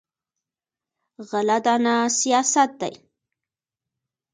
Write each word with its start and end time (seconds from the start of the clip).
غله 1.29 1.57
دانه 1.65 1.95
سیاست 2.19 2.71
دی. 2.79 2.93